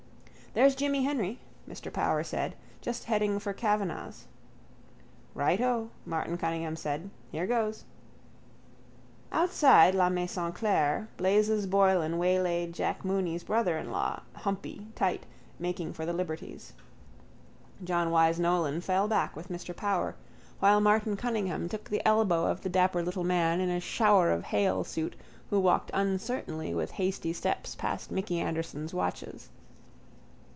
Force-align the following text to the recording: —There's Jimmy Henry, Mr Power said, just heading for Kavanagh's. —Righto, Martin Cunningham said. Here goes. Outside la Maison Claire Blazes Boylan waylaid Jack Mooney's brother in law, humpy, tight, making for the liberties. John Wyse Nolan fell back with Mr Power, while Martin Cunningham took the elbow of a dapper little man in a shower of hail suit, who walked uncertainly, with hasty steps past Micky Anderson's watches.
—There's 0.53 0.75
Jimmy 0.75 1.01
Henry, 1.03 1.39
Mr 1.65 1.93
Power 1.93 2.25
said, 2.25 2.55
just 2.81 3.05
heading 3.05 3.39
for 3.39 3.53
Kavanagh's. 3.53 4.25
—Righto, 5.33 5.91
Martin 6.05 6.37
Cunningham 6.37 6.75
said. 6.75 7.09
Here 7.31 7.47
goes. 7.47 7.85
Outside 9.31 9.95
la 9.95 10.09
Maison 10.09 10.51
Claire 10.51 11.07
Blazes 11.15 11.67
Boylan 11.67 12.17
waylaid 12.17 12.73
Jack 12.73 13.05
Mooney's 13.05 13.45
brother 13.45 13.77
in 13.77 13.91
law, 13.91 14.23
humpy, 14.35 14.87
tight, 14.93 15.25
making 15.57 15.93
for 15.93 16.05
the 16.05 16.11
liberties. 16.11 16.73
John 17.81 18.11
Wyse 18.11 18.37
Nolan 18.37 18.81
fell 18.81 19.07
back 19.07 19.37
with 19.37 19.47
Mr 19.47 19.73
Power, 19.73 20.17
while 20.59 20.81
Martin 20.81 21.15
Cunningham 21.15 21.69
took 21.69 21.89
the 21.89 22.05
elbow 22.05 22.47
of 22.47 22.65
a 22.65 22.67
dapper 22.67 23.01
little 23.01 23.23
man 23.23 23.61
in 23.61 23.69
a 23.69 23.79
shower 23.79 24.31
of 24.33 24.43
hail 24.43 24.83
suit, 24.83 25.15
who 25.49 25.61
walked 25.61 25.91
uncertainly, 25.93 26.73
with 26.73 26.91
hasty 26.91 27.31
steps 27.31 27.73
past 27.73 28.11
Micky 28.11 28.41
Anderson's 28.41 28.93
watches. 28.93 29.47